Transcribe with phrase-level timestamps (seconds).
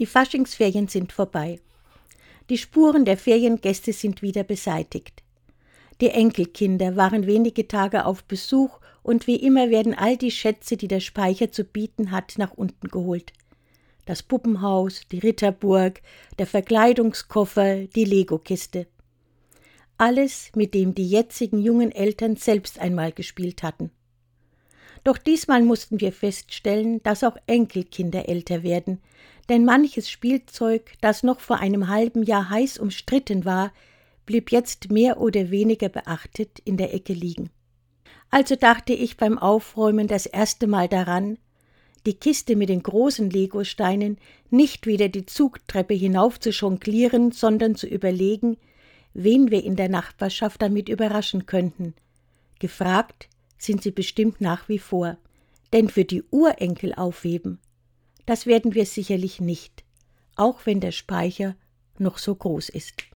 [0.00, 1.60] Die Faschingsferien sind vorbei.
[2.48, 5.22] Die Spuren der Feriengäste sind wieder beseitigt.
[6.00, 10.88] Die Enkelkinder waren wenige Tage auf Besuch und wie immer werden all die Schätze, die
[10.88, 13.34] der Speicher zu bieten hat, nach unten geholt.
[14.06, 16.00] Das Puppenhaus, die Ritterburg,
[16.38, 18.86] der Verkleidungskoffer, die Legokiste.
[19.98, 23.90] Alles, mit dem die jetzigen jungen Eltern selbst einmal gespielt hatten.
[25.04, 29.00] Doch diesmal mussten wir feststellen, dass auch Enkelkinder älter werden,
[29.50, 33.72] denn manches Spielzeug, das noch vor einem halben Jahr heiß umstritten war,
[34.24, 37.50] blieb jetzt mehr oder weniger beachtet in der Ecke liegen.
[38.30, 41.36] Also dachte ich beim Aufräumen das erste Mal daran,
[42.06, 44.18] die Kiste mit den großen Legosteinen
[44.50, 48.56] nicht wieder die Zugtreppe hinauf zu jonglieren, sondern zu überlegen,
[49.14, 51.94] wen wir in der Nachbarschaft damit überraschen könnten.
[52.60, 55.18] Gefragt sind sie bestimmt nach wie vor.
[55.72, 57.58] Denn für die Urenkel aufheben,
[58.30, 59.82] das werden wir sicherlich nicht,
[60.36, 61.56] auch wenn der Speicher
[61.98, 63.02] noch so groß ist.